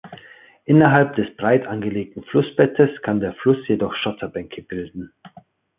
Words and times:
Innerhalb 0.65 1.13
des 1.15 1.27
breit 1.37 1.67
angelegten 1.67 2.23
Flussbettes 2.23 2.89
kann 3.03 3.19
der 3.19 3.35
Fluss 3.35 3.67
jedoch 3.67 3.93
Schotterbänke 3.93 4.63
bilden. 4.63 5.13